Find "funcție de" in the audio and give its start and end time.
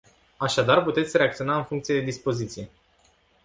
1.63-2.05